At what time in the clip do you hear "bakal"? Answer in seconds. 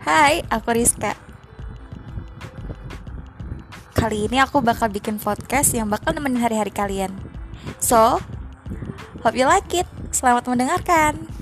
4.64-4.88, 5.92-6.16